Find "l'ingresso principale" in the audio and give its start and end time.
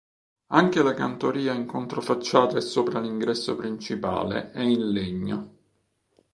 2.99-4.49